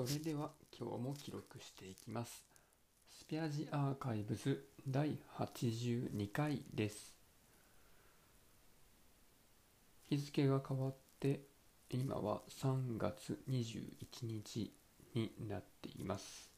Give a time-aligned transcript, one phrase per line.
[0.00, 2.42] それでは今日も記録していきます。
[3.10, 7.14] スペアジアーカイブズ第82回です。
[10.08, 11.42] 日付が変わって
[11.90, 13.82] 今は3月21
[14.22, 14.72] 日
[15.14, 16.50] になっています。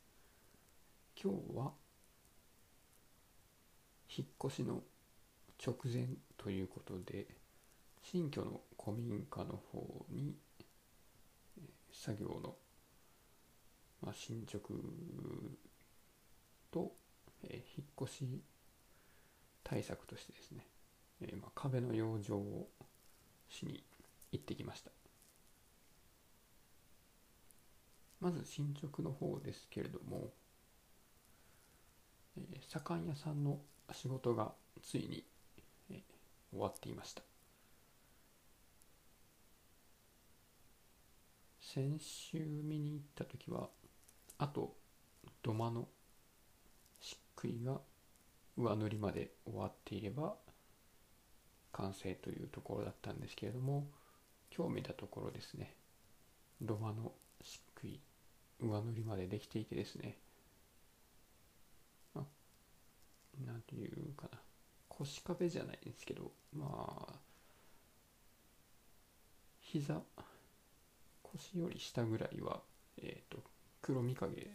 [1.20, 1.72] 今日は
[4.16, 4.82] 引っ越しの
[5.60, 6.06] 直前
[6.36, 7.26] ということで
[8.04, 10.36] 新居の古民家の方に
[11.92, 12.56] 作業の、
[14.02, 14.68] まあ、進捗
[16.70, 16.92] と、
[17.44, 18.42] えー引っ越し
[19.64, 20.66] 対策としてですね、
[21.20, 22.66] えーまあ、壁の養生を
[23.48, 23.82] しに
[24.32, 24.90] 行ってきました。
[28.20, 30.30] まず進捗の方ですけれども、
[32.36, 33.60] えー左官屋さんの
[33.92, 35.24] 仕事がついに、
[35.90, 36.00] えー
[36.50, 37.22] 終わっていました。
[41.60, 43.68] 先週見に行った時は
[44.42, 44.74] あと
[45.44, 45.86] 土間の
[47.00, 47.80] 漆喰が
[48.56, 50.34] 上塗りまで終わっていれば
[51.70, 53.86] 完成というところだったんですけれども
[54.54, 55.76] 今日見たところですね。
[56.60, 57.60] 土間の漆
[58.60, 60.18] 喰上塗りまでできていてですね。
[62.16, 62.24] あ
[63.46, 64.40] なんていうかな。
[64.88, 67.14] 腰壁じゃないんですけどまあ
[69.60, 70.02] 膝
[71.22, 72.60] 腰より下ぐらいは、
[72.98, 73.38] えー、と
[73.82, 74.48] 黒見影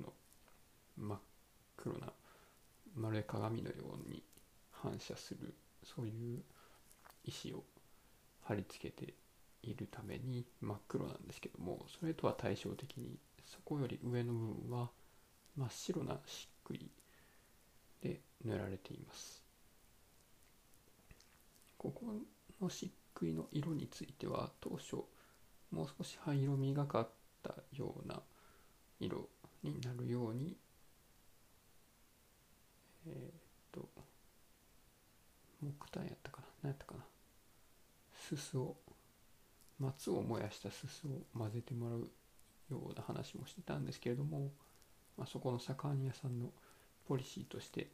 [0.00, 0.12] の
[0.96, 1.18] 真っ
[1.76, 2.12] 黒な
[2.94, 3.74] まるで鏡のよ
[4.06, 4.22] うに
[4.70, 6.42] 反射するそういう
[7.24, 7.64] 石を
[8.44, 9.14] 貼り付けて
[9.62, 14.38] いるために真っ黒なんですけどもそれとは対照的にそこより上の部
[14.68, 14.90] 分は
[15.56, 16.78] 真っ白な漆喰
[18.02, 19.42] で塗られています。
[21.78, 22.06] ここ
[22.60, 24.96] の漆喰の色については当初
[25.70, 27.08] もう少し灰色みがかっ
[27.42, 28.20] たような
[29.00, 29.28] 色
[29.62, 30.56] になるように
[33.06, 33.40] えーっ
[33.72, 33.88] と
[35.62, 36.46] 木炭やったかな？
[36.62, 37.04] 何やったかな？
[38.28, 38.76] すすを
[39.78, 42.08] 松を燃やしたすすを混ぜてもらう
[42.70, 44.50] ような話もしてたんですけれども、
[45.16, 45.74] まあ、そこの左
[46.04, 46.46] 屋さんの
[47.06, 47.88] ポリシーとして、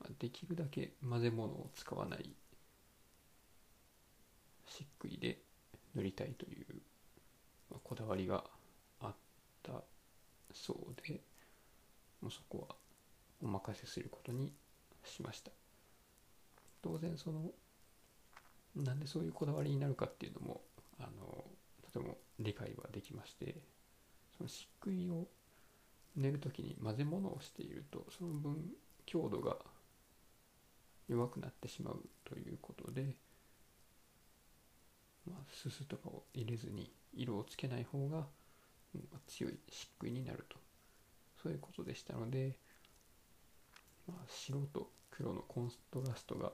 [0.00, 2.28] まあできるだけ混ぜ物を使わない
[4.66, 5.38] 漆喰で
[5.94, 6.66] 塗りたいという、
[7.70, 8.44] まあこだわりが
[9.00, 9.14] あっ
[9.62, 9.72] た
[10.54, 11.20] そうで
[12.22, 12.76] もうそこは
[13.42, 14.52] お任せすることに
[15.04, 15.50] しました。
[16.82, 17.50] 当然その
[18.76, 20.60] なんでそういうこだわりになるかっていうのも
[20.98, 21.44] あの
[21.82, 23.56] とても理解はできまして
[24.36, 25.28] その漆喰を
[26.16, 28.56] 練る時に混ぜ物をしているとその分
[29.06, 29.56] 強度が
[31.08, 33.16] 弱くなってしまうということで、
[35.26, 38.26] まあ、すすとかを入れずに色をつけない方が
[39.26, 40.56] 強い漆喰になると。
[41.42, 42.58] そういうことでしたので、
[44.08, 46.52] まあ、白と黒のコントラストが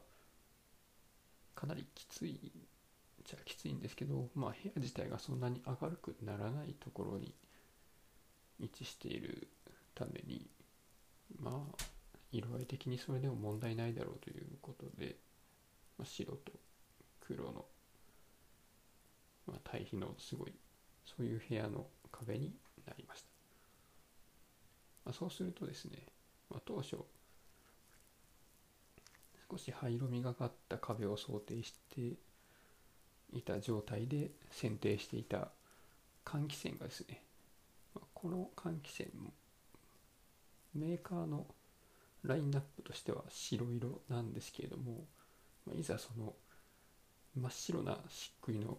[1.55, 2.53] かなりきつい
[3.25, 7.35] じゃきついんですけど、まあ、部屋自体がそんなに明るくならないところに
[8.59, 9.49] 位置している
[9.95, 10.49] ために
[11.39, 11.85] まあ
[12.33, 15.17] 色合い的にそれでも問題ないだろうということで、
[15.99, 16.53] まあ、白と
[17.21, 17.65] 黒の、
[19.47, 20.53] まあ、対比のすごい
[21.05, 22.55] そういう部屋の壁に
[22.87, 23.29] なりました、
[25.07, 25.99] まあ、そうするとですね、
[26.51, 26.97] まあ、当初
[29.51, 32.15] 少し灰色みがかった壁を想定して
[33.33, 35.49] いた状態で選定していた
[36.25, 37.23] 換気扇がですね
[37.95, 39.33] まあこの換気扇も
[40.75, 41.47] メーカーの
[42.23, 45.05] ラインナップとしては白色なんですけれども、
[45.67, 46.35] まあいざその
[47.35, 48.79] 真っ白な漆喰の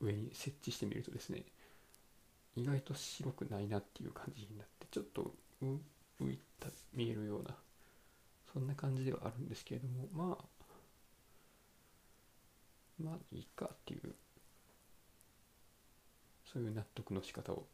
[0.00, 1.44] 上に設置してみるとですね
[2.56, 7.54] 意外と白くないなっていう感じになってちょっと浮いた見えるような
[8.52, 10.44] そんな感じではあるんですけれどもまあ
[13.02, 14.14] まあいいかっていう
[16.52, 17.64] そういう納得の仕方を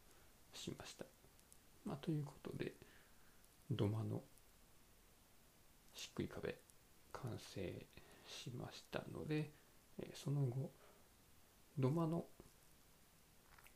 [0.53, 1.05] しました。
[1.83, 2.73] まあ、ということで
[3.71, 4.21] 土間の
[5.95, 6.55] 漆喰壁
[7.11, 7.85] 完成
[8.27, 9.49] しましたので、
[9.99, 10.69] えその後
[11.79, 12.25] 土間の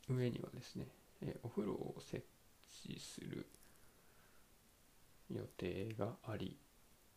[0.08, 0.86] 上にはですね、
[1.22, 2.24] えーお風呂を設
[2.84, 3.46] 置する
[5.30, 6.56] 予定があり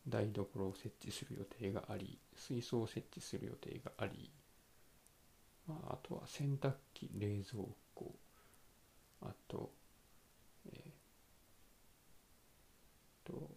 [0.07, 4.31] 台所を設置する予定があり水槽を設置する予定があり、
[5.67, 8.13] まあ、あとは洗濯機冷蔵庫
[9.21, 9.71] あと
[10.67, 11.05] えー
[13.31, 13.49] と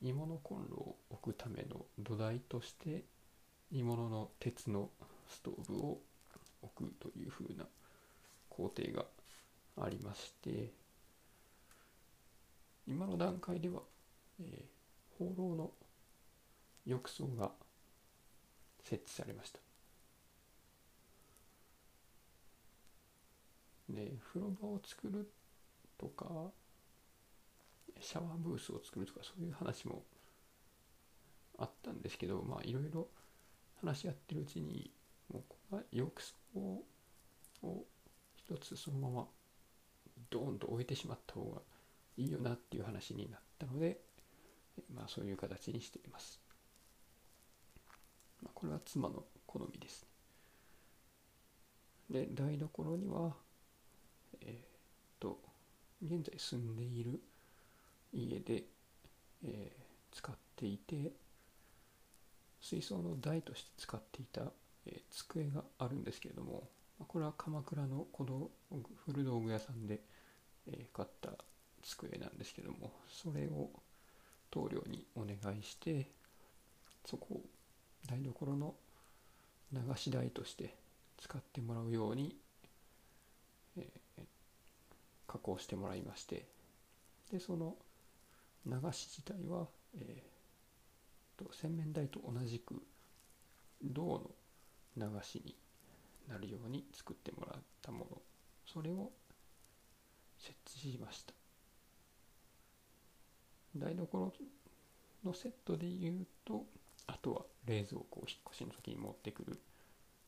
[0.00, 3.04] 鋳物コンロを置くための土台として
[3.72, 4.90] 鋳物の鉄の
[5.28, 5.98] ストーブを
[6.62, 7.64] 置くというふうな
[8.52, 9.06] 工程が
[9.80, 10.70] ありまして
[12.86, 13.80] 今の段階では、
[14.40, 15.70] えー、放浪の
[16.84, 17.50] 浴槽が
[18.82, 19.58] 設置されました
[23.88, 25.30] で風呂場を作る
[25.98, 26.50] とか
[28.00, 30.02] シャワーブースを作るとかそういう話も
[31.58, 33.08] あったんですけどまあいろいろ
[33.80, 34.90] 話し合ってるうちに
[35.32, 36.82] もうここは浴槽
[38.54, 39.26] 一つそのまま
[40.30, 41.60] ドーンと置いてしまった方が
[42.16, 43.98] いいよなっていう話になったので
[44.94, 46.40] まあそういう形にしています、
[48.42, 50.06] まあ、これは妻の好みです
[52.10, 53.32] で台所には
[54.42, 54.56] えー、っ
[55.18, 55.38] と
[56.02, 57.20] 現在住んでいる
[58.12, 58.64] 家で、
[59.44, 61.12] えー、使っていて
[62.60, 64.42] 水槽の台として使っていた、
[64.86, 66.68] えー、机があるんですけれども
[66.98, 68.50] これは鎌倉の古道
[69.06, 70.00] 古道具屋さんで、
[70.66, 71.30] えー、買った
[71.82, 73.70] 机なんですけどもそれを
[74.50, 76.08] 棟梁にお願いして
[77.04, 77.40] そこを
[78.08, 78.74] 台所の
[79.72, 80.74] 流し台として
[81.18, 82.36] 使ってもらうように、
[83.78, 83.86] え、
[85.26, 86.46] 加工してもらいまして
[87.32, 87.76] でその
[88.66, 89.66] 流し自体は、
[89.96, 92.82] えー、と洗面台と同じく
[93.82, 94.30] 銅の
[94.96, 95.56] 流しに
[96.28, 98.22] なるように作ってもらったもの。
[98.66, 99.10] それを
[100.38, 101.34] 設置しました。
[103.76, 104.32] 台所
[105.24, 106.64] のセットで言うと
[107.06, 109.56] あとは冷蔵庫を引っ越しの時に持ってくるっ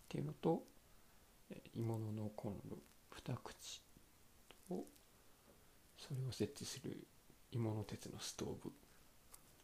[0.08, 0.62] ていうのと
[1.74, 2.78] 鋳物のコンロ
[3.16, 3.82] 2口
[4.70, 4.84] を
[5.98, 7.06] それを設置する
[7.52, 8.48] 鋳物鉄のストー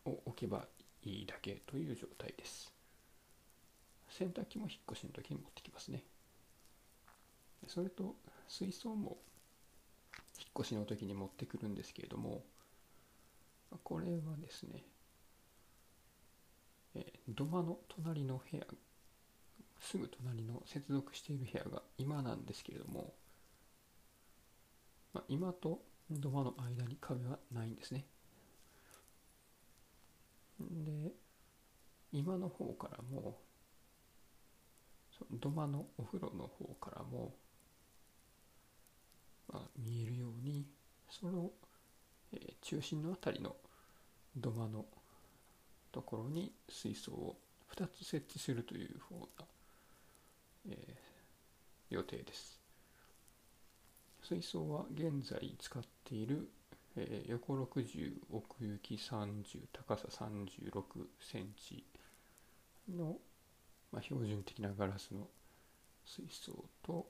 [0.04, 0.66] ブを置けば
[1.02, 2.72] いいだけという状態です。
[4.10, 6.02] 洗濯機も引っ越しの時に持ってきますね。
[7.66, 8.16] それと
[8.48, 9.18] 水槽も
[10.38, 12.42] 引っ越しの時に持ってくるんですけれども
[13.84, 14.82] これはですね
[16.94, 18.64] え土間の隣の部屋
[19.80, 23.14] すぐ隣の接続している部屋が今なんですけれども、
[25.14, 25.80] まあ、今と
[26.10, 28.04] 土間の間に壁はないんですね。
[30.60, 31.12] で
[32.12, 33.38] 今の方からも
[35.30, 37.34] 土間のお風呂の方からも、
[39.52, 40.64] まあ、見えるように
[41.10, 41.50] その、
[42.32, 43.56] えー、中心の辺りの
[44.36, 44.84] 土間の
[45.92, 47.36] ところに水槽を
[47.74, 49.44] 2つ設置するという方が、
[50.68, 52.60] えー、予定です。
[54.22, 56.48] 水槽は現在使っている、
[56.96, 59.42] えー、横60奥行き30
[59.72, 60.82] 高さ36
[61.20, 61.82] センチ
[62.88, 63.16] の、
[63.90, 65.26] まあ、標準的なガラスの
[66.04, 66.52] 水槽
[66.82, 67.06] と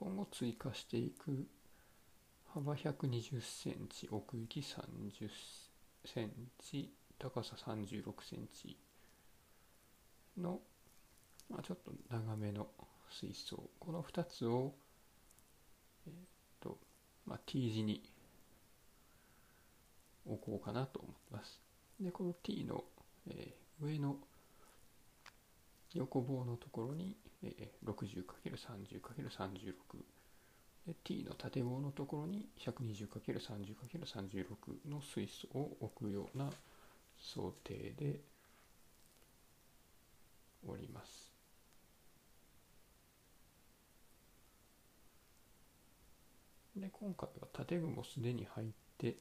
[0.00, 1.46] 今後追加していく
[2.52, 5.30] 幅120センチ奥行き30
[6.04, 8.76] センチ高さ36センチ
[10.36, 10.58] の、
[11.48, 12.66] まあ、ちょっと長めの
[13.10, 14.72] 水槽この2つを
[16.06, 16.12] えっ、
[16.60, 16.78] と、
[17.26, 18.02] まあ、T 字に
[20.26, 21.60] 置こうかなと思ってます。
[22.00, 22.84] で、この T の、
[23.28, 24.16] えー、上の
[25.94, 29.72] 横棒のところに、えー、60×30×36
[30.86, 36.50] で T の縦棒のところに 120×30×36 の水素を置くような
[37.18, 38.20] 想定で
[40.66, 41.30] おります。
[46.76, 49.16] で今回は建具もすでに入ってい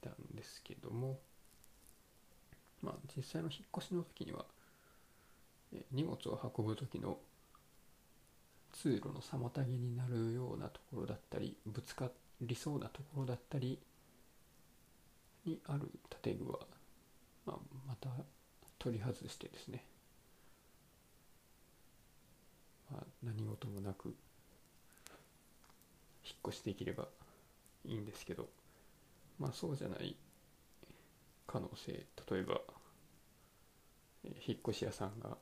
[0.00, 1.18] たんですけども
[2.82, 4.44] まあ実際の引っ越しの時には
[5.92, 7.18] 荷物を運ぶ時の
[8.72, 12.10] 通路の妨げになるようなところだったりぶつか
[12.40, 13.78] りそうなところだったり
[15.44, 15.90] にある
[16.22, 16.58] 建具は、
[17.46, 17.56] まあ、
[17.86, 18.10] また
[18.78, 19.84] 取り外してですね、
[22.90, 24.14] まあ、何事もなく
[26.24, 27.08] 引っ越しできれば
[27.84, 28.48] いいんですけど
[29.38, 30.16] まあそうじゃない
[31.46, 31.92] 可能性
[32.30, 32.60] 例えば
[34.46, 35.36] 引っ越し屋さんが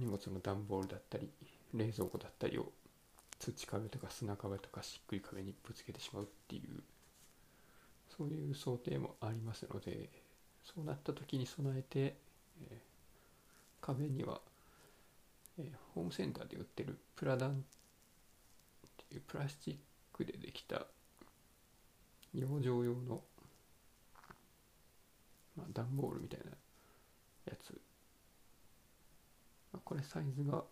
[0.00, 1.28] 荷物の段ボールだったり
[1.74, 2.72] 冷蔵庫だったりを
[3.38, 6.82] 土壁とか砂壁とかしっくり壁にぶつけてしまうっていう
[8.16, 10.08] そういう想定もありますので
[10.64, 12.76] そうなった時に備えて、えー、
[13.80, 14.40] 壁には
[15.60, 17.52] えー、ホームセンターで売ってるプラダンっ
[19.08, 19.76] ていうプラスチッ
[20.12, 20.86] クでできた
[22.34, 23.20] 養生用の、
[25.56, 26.52] まあ、段ボールみたいな
[27.46, 27.78] やつ、
[29.84, 30.64] これサイズが、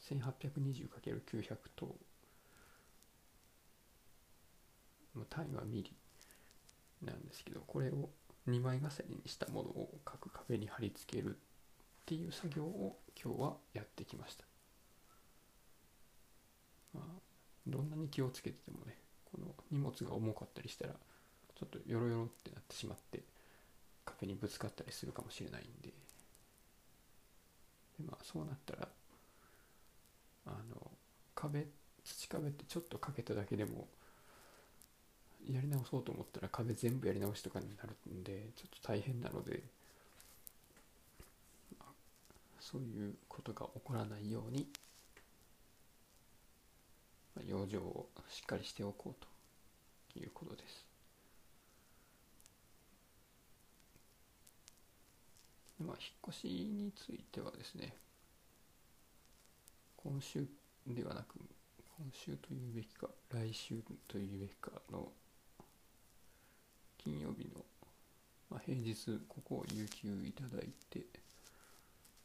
[0.00, 1.94] 1820×900 等
[5.16, 5.92] の単位はミリ
[7.02, 8.10] なんですけどこれを
[8.48, 8.88] 2枚重ね
[9.24, 11.38] にしたものを各壁に貼り付けるっ
[12.06, 14.44] ていう作業を今日はやってきました。
[16.94, 17.04] まあ、
[17.66, 20.94] どんなに気をつけててもねこの荷物が重かったりしたら
[21.54, 23.22] ちょっとヨロヨロってなってしまって
[24.04, 25.92] 壁にぶつかったりするかもしれないんで
[28.06, 28.88] まあそうなったら
[30.46, 30.90] あの
[31.34, 31.66] 壁
[32.04, 33.86] 土壁ってちょっとかけただけでも
[35.50, 39.60] やり直そうと思ったら壁全部やり直しとかになるんでちょっと大変なので、
[42.60, 44.66] そういうことが起こらないように、
[47.48, 49.24] 養生をしっかりしておこう
[50.14, 50.91] ということです。
[55.82, 57.94] まあ、引っ越しについてはですね
[59.96, 60.46] 今週
[60.86, 61.38] ではなく
[61.98, 63.76] 今週というべきか来週
[64.08, 65.08] というべきかの
[66.98, 67.64] 金曜日の、
[68.50, 71.06] まあ、平日ここを有給いただいて、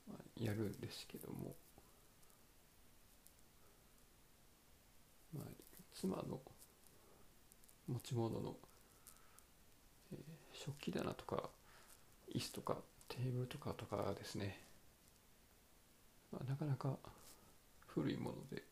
[0.07, 1.55] まあ、やるんですけども、
[5.35, 5.47] まあ、
[5.93, 6.39] 妻の
[7.87, 8.55] 持ち物の、
[10.13, 11.49] えー食器棚とか
[12.33, 14.59] 椅子とかテーブルとかとかですね、
[16.31, 16.97] まあ、なかなか
[17.87, 18.63] 古いもので。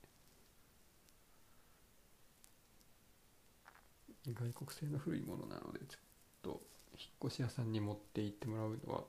[4.33, 5.99] 外国製の古いものなのでちょっ
[6.41, 6.61] と
[6.97, 9.03] 引っ越し屋さんに持って行ってもらうのは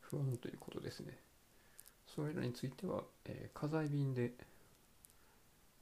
[0.00, 1.18] 不安ということですね。
[2.06, 4.34] それらについては、えー家財便で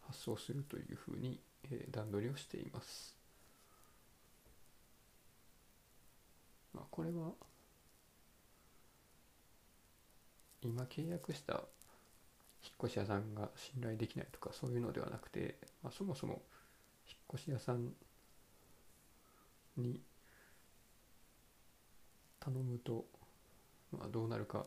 [0.07, 3.15] 発送するというふうに、えー段取りをしています、
[6.73, 7.33] まあ、これは
[10.63, 11.55] 今契約した
[12.63, 16.43] 引っ越し屋さんが信頼できないとかそういうのではなくて、まあ、そもそも
[17.09, 17.91] 引っ越し屋さん
[19.77, 20.01] に
[22.39, 23.05] 頼むと、
[23.93, 24.67] まあ、どうなるか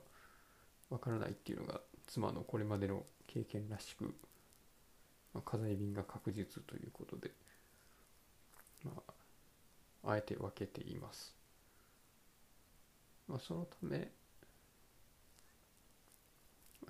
[0.89, 4.13] わからないっていうのが妻のこれまでの経験らしく、
[5.33, 7.31] まあ、家財便が確実ということで、
[8.83, 8.91] ま
[10.03, 11.35] あ、あえて分けています。
[13.27, 14.11] まあ、そのため、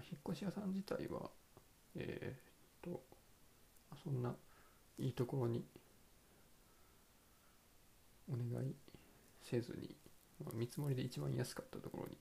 [0.02, 1.30] 引っ越し屋さん自体は、
[1.96, 3.02] えーっと、
[4.04, 4.36] そんな
[4.98, 5.64] いいところに
[8.30, 8.74] お願い
[9.44, 9.96] せずに、
[10.44, 12.18] まあ見積もりで一番安かったところに、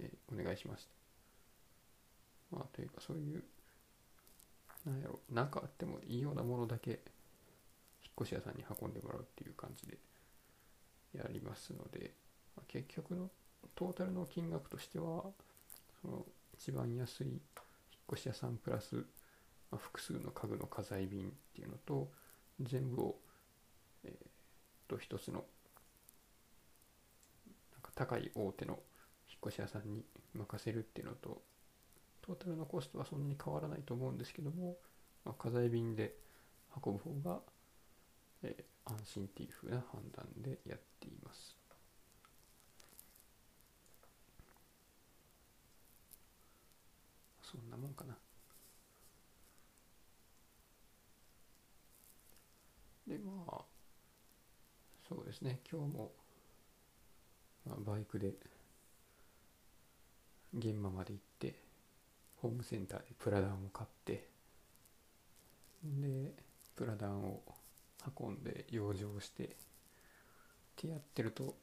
[0.00, 0.90] えーお願いしました。
[2.50, 3.44] まあ、というかそういう、
[4.84, 7.00] なんやろ、なんかあってもいいようなものだけ、引っ
[8.22, 9.98] 越し屋さんに運んでもらうっていう感じで
[11.16, 12.14] やりますので、
[12.56, 13.30] まあ結局の
[13.74, 15.24] トータルの金額としては、
[16.02, 16.26] その
[16.60, 17.38] 一番安い引っ
[18.12, 19.02] 越し屋さんプラス、ま
[19.72, 22.12] あ、複数の家具の家財便っていうのと、
[22.60, 23.18] 全部を、
[24.04, 24.26] えー
[24.88, 25.44] と一つの
[27.72, 28.80] なんか高い大手の
[29.28, 31.40] 引っ越し屋さんに任せるっていうのと
[32.22, 34.76] トータルのコストはそんなに変わらないと思うんですけども、
[35.24, 36.16] まあ、家財便で
[36.84, 37.40] 運ぶ方が、
[38.42, 41.59] えー安心っていう風な判断でやっています。
[47.50, 48.16] そんなもんかな。
[53.08, 53.64] でまあ
[55.08, 56.12] そうですね今日も、
[57.66, 58.34] まあ、バイクで
[60.56, 61.56] 現場まで行って
[62.36, 64.28] ホームセンターでプラダンを買って
[65.82, 66.32] で
[66.76, 67.42] プラダンを
[68.16, 69.48] 運んで養生してっ
[70.76, 71.56] てやってると、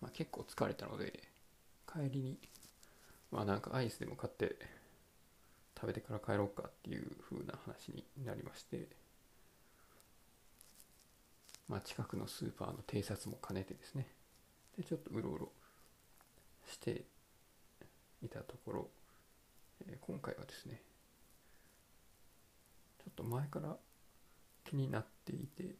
[0.00, 1.12] まあ、結構疲れたので
[1.86, 2.38] 帰りに
[3.30, 4.56] まあなんかアイスでも買って
[5.76, 8.86] 食べてから帰ろうかっていう風な話になりまして
[11.68, 14.06] まあ、近くのスーパーの偵察も兼ねてですね。
[14.76, 15.52] でちょっとうろうろ
[16.68, 17.04] して
[18.22, 18.88] いたところ、
[19.86, 20.80] えー今回はですね
[22.98, 23.76] ちょっと前から
[24.64, 25.74] 気になっていて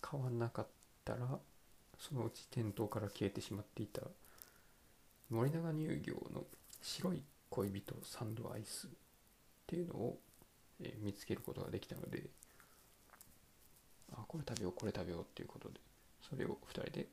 [0.00, 0.66] 買わなかっ
[1.04, 1.38] たら
[1.98, 4.02] そのうち店頭から消えてしまっていた
[5.32, 6.44] 森永乳業の
[6.82, 8.90] 白い恋人サンドアイスっ
[9.66, 10.18] ていうのを、
[10.84, 12.24] え見つけることができたので
[14.12, 15.80] あこれ食べようこれ食べようっていうことで
[16.28, 17.06] それを2人で、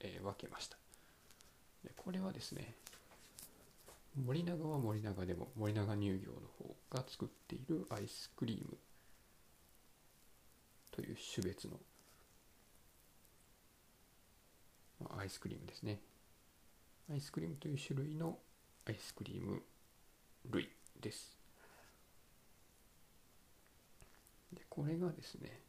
[0.00, 0.78] え分けました。
[1.84, 2.74] でこれはですね
[4.24, 8.78] 森永は森永でも森永乳業の方が作っているアイスクリーム
[10.92, 11.78] という種別の、
[15.18, 15.98] アイスクリームですね。
[17.10, 18.38] アイスクリームという種類の
[18.86, 19.62] アイスクリーム
[20.50, 20.68] 類
[21.00, 21.36] です。
[24.52, 25.60] でこれがですね、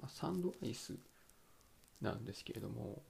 [0.00, 0.96] ま、サンドアイス
[2.00, 3.02] なんですけれども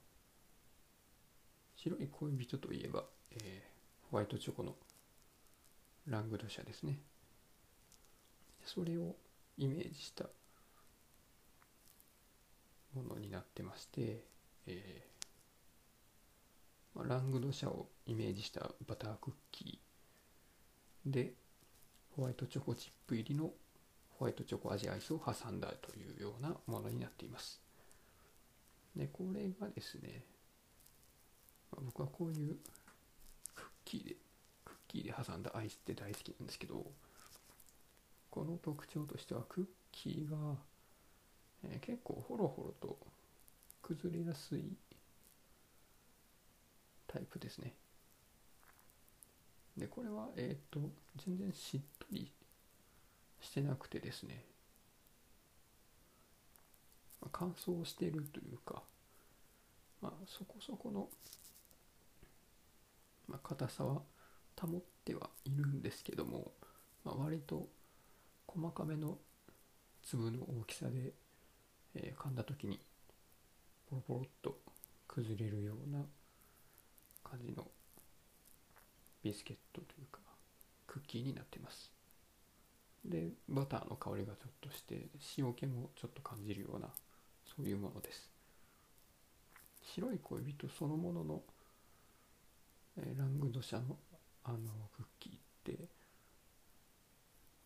[1.75, 4.75] 白い恋人といえば、えー、ホワイトチョコの
[6.07, 6.99] ラングドシャですね。
[8.65, 9.15] それを
[9.57, 10.25] イメージした
[12.93, 14.23] ものになってまして、
[14.67, 15.18] えー、
[16.95, 21.33] ラングドシャをイメージしたバタークッキーで
[22.15, 23.51] ホワイトチョコチップ入りの
[24.17, 27.61] ホワイトチョコ味アイスを挟んだというようなものになっています。
[28.95, 30.23] でこれがですね、
[31.71, 32.57] ま、僕はこういう
[33.55, 34.15] クッキーで
[34.65, 36.85] クッキーで挟んだアイスって大好きなんですけど
[38.29, 40.37] この特徴としてはクッキーが、
[41.63, 42.97] えー、結構ホロホロと
[43.81, 44.73] 崩れやすい
[47.11, 47.73] タイプですね。
[49.75, 50.79] でこれはえっ、ー、と
[51.25, 52.31] 全然しっとり
[53.41, 54.45] してなくてですね。
[57.21, 58.83] ま乾燥してるというか、
[60.01, 61.09] まあ、そこそこの、
[63.27, 64.01] まあ、硬さは
[64.59, 66.51] 保ってはいるんですけども、
[67.03, 67.67] まあ、割と
[68.47, 69.17] 細かめの
[70.03, 71.13] 粒の大きさで、
[71.95, 72.79] えー、噛んだ時に
[73.89, 74.57] ポロポロっと
[75.07, 76.05] 崩れるような
[77.29, 77.67] 感じの
[79.23, 80.19] ビスケットというか
[80.87, 81.91] クッキーになってます。
[83.05, 85.07] でバターの香りがちょっとして
[85.37, 86.89] 塩気もちょっと感じるような
[87.55, 88.29] そういうものです。
[89.83, 91.41] 白い恋人そのものの、
[92.97, 93.97] え、ラングド社の
[94.43, 94.57] あの
[94.95, 95.83] クッキーって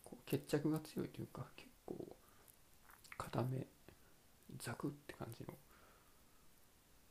[0.03, 1.95] こう決着が強いというか結構
[3.17, 3.67] 固め
[4.59, 5.53] ザクって感じの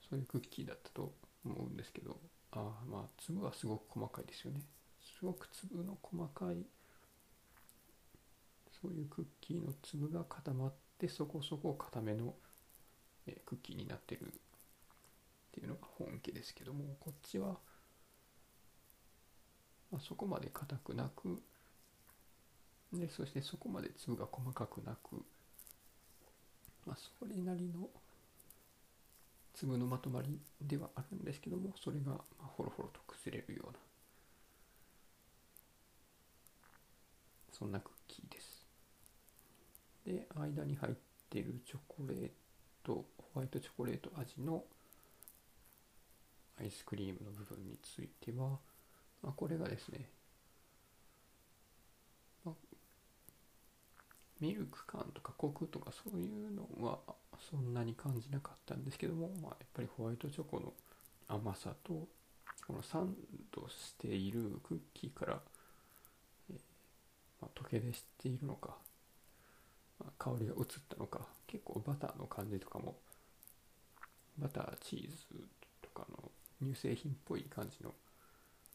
[0.09, 2.18] そういうクッキーだったと思うんですけど
[2.53, 4.61] あまあ粒はすごく細かいですよね。
[5.19, 6.67] すごく粒の細かい
[8.81, 12.35] そういうクッキーの粒が固まってそこそこ固めの
[13.27, 14.31] えクッキーになってるっ
[15.53, 17.59] ていうのが本家ですけどもこっちは、
[19.91, 21.41] まあ、そこまで硬くなく
[22.93, 25.25] でそしてそこまで粒が細かくなく、
[26.87, 27.88] まあ、それなりの
[29.55, 33.79] 粒のまとまりではあるんですけどもそれがまあほろほろと崩れるような。
[37.53, 38.67] そんなクッキーです。
[40.05, 40.95] で間に入っ
[41.31, 42.31] ているチョコレー
[42.83, 44.65] トホワイトチョコレート味の
[46.61, 48.59] アイスクリームの部分については、
[49.23, 50.09] まあ、これがですね、
[52.45, 52.55] まあ、
[54.42, 56.98] ミルク感とかコクとかそういうのは
[57.48, 60.72] そんなに感じなかったんですけども、まあ、やっぱりホワイトチョコの
[61.28, 62.09] 甘さと
[62.66, 63.14] このサン
[63.55, 65.40] ドしているクッキーから、
[66.50, 66.57] えー
[67.40, 68.74] まあ、溶け出しているのか
[70.18, 72.96] 香りが移ったのか結構バターの感じとかも
[74.38, 75.46] バターチーズ
[75.81, 77.92] とかの乳製品っぽい感じの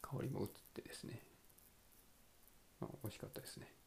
[0.00, 1.20] 香りも移ってですね、
[2.80, 3.77] まあ、美味しかったですね。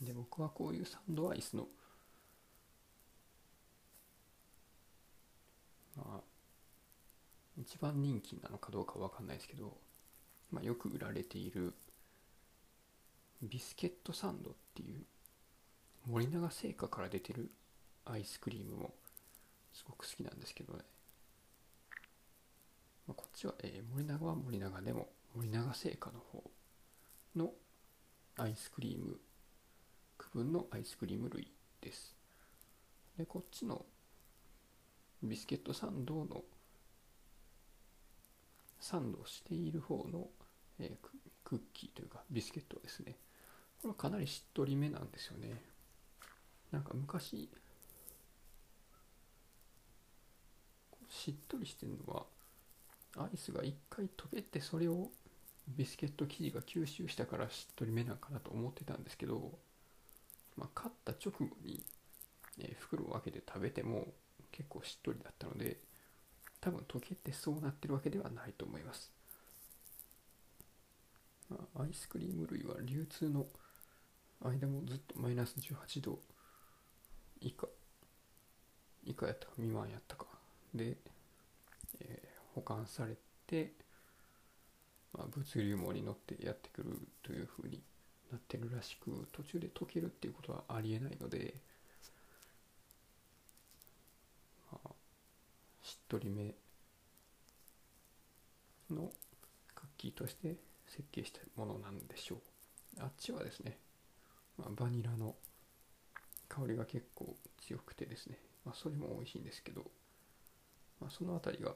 [0.00, 1.66] で僕はこういうサンドアイスの
[5.96, 6.20] まあ
[7.60, 9.76] 一番人気なのかどうかわかんないですけど、
[10.52, 11.74] まあ、よく売られている
[13.42, 15.02] ビスケットサンドっていう
[16.06, 17.50] 森永製菓から出てる
[18.04, 18.94] アイスクリームも
[19.72, 20.80] すごく好きなんですけどね、
[23.06, 26.42] まあ、こっちは、えー、森永は森永でも森永製菓の方
[27.36, 27.50] の
[28.36, 29.18] アイスクリーム
[30.30, 32.14] 分のアイスクリーム類です。
[33.16, 33.84] でこっちの
[35.22, 36.42] ビスケットサンドの
[38.80, 40.28] サンドしている方の、
[40.78, 41.08] えー、
[41.44, 43.16] クッキーというかビスケットですね。
[43.82, 45.62] これはかなりしっとりめなんですよね。
[46.70, 47.48] なんか昔
[51.08, 52.26] しっとりしてるのは
[53.16, 55.10] アイスが一回溶けてそれを
[55.66, 59.58] ビスケット生地が吸収したからしっとりめなんかなと思ってたんですけど、
[60.58, 61.84] まあ、買った直後に、
[62.60, 64.08] え袋を開けて食べても
[64.50, 65.76] 結構しっとりだったので
[66.60, 69.12] 多分溶けてそうなってるわけではないと思います、
[71.48, 73.46] まあ、アイスクリーム類は流通の
[74.42, 76.18] 間もずっとマイナス18度
[77.40, 77.68] 以下
[79.08, 80.26] 以下やったか未満やったか。
[80.74, 80.98] で、
[82.00, 83.16] えー、保管され
[83.46, 83.72] て、
[85.14, 87.80] まあ、物流網に乗ってやってくるというふうに
[88.30, 91.54] なってるらしく途中で溶けるっていうことはありえないので、
[94.72, 94.90] まあ、
[95.82, 96.54] しっとりめ
[98.90, 99.10] の
[99.74, 102.38] クッキーとして設計したものなんでしょう。
[103.00, 103.78] あっちはですね、
[104.56, 105.34] まあ、バニラの
[106.48, 109.84] 香りが結構強くてですね、まあ、それも美味しいんですけど、
[111.00, 111.74] まあ、その辺りが、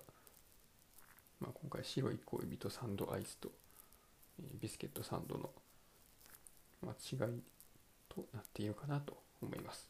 [1.41, 3.51] まあ、今回白い恋人サンドアイスと、
[4.41, 5.51] えビスケットサンドの、
[6.83, 7.42] まあ、違い
[8.09, 9.88] となっているかなと思います。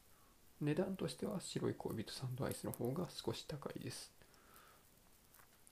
[0.61, 4.11] 値段としては白い恋人サンドアイスの方が少し高いです。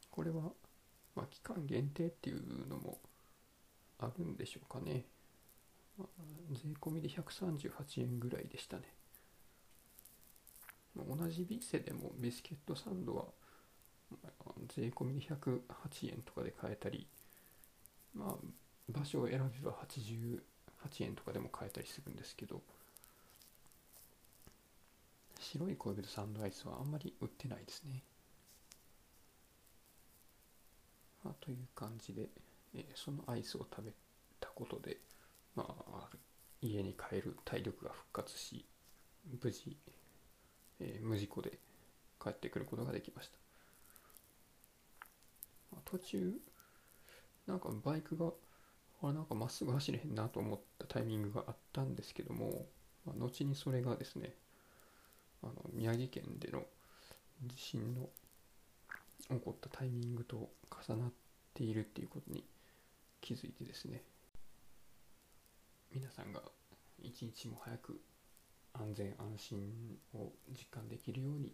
[0.10, 0.42] これは、
[1.16, 3.00] まあ、期間限定っていうのも
[4.00, 5.06] あるんでしょうかね、
[5.98, 8.84] まあ税込みで138円ぐらいでしたね。
[10.96, 13.26] まあ同じ店でもビスケットサンドは
[14.68, 17.08] 税込みで108円とかで買えたり
[18.14, 18.36] まあ
[18.90, 19.78] 場所を選べば
[20.90, 22.62] 8円とかでも買えたりするんですけど
[25.42, 28.04] 白い恋人サンドアイスはあんまり売ってないですね。
[31.24, 32.30] まあ、という感じで、
[32.76, 33.92] えそのアイスを食べ
[34.40, 34.98] たことで、
[35.56, 36.10] まあ、
[36.62, 38.66] 家に帰る体力が復活し
[39.44, 39.76] 無事、
[40.80, 41.58] え無事故で
[42.22, 43.30] 帰ってくることができまし
[45.72, 46.34] た、途中
[47.48, 48.32] なんかバイクが
[49.04, 52.66] あれなんかまっすぐ走れへんなと思ったタイミングがあったんですけども、
[53.06, 54.36] まあ、後にそれがですね
[55.44, 56.64] あの宮城県での
[57.48, 58.10] 地震の
[59.30, 60.50] 起こったタイミングと
[60.88, 61.12] 重なっ
[61.54, 62.44] ているっていうことに
[63.22, 64.04] 気づいてですね
[65.94, 66.42] 皆さんが
[67.02, 68.00] 一日も早く
[68.74, 69.60] 安全安心
[70.14, 71.54] を実感できるように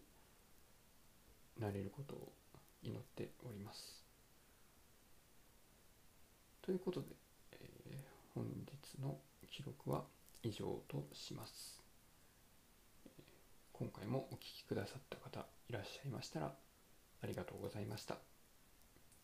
[1.60, 2.31] なれることを
[2.83, 4.03] 祈っております。
[6.62, 7.07] ということで、
[8.38, 9.17] 本日の
[9.50, 10.04] 記録は
[10.43, 11.82] 以上とします。
[13.73, 16.54] 今回もお聴きくださった方いらっしゃいましたら
[17.23, 18.17] ありがとうございました。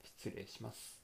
[0.04, 1.02] 失礼します。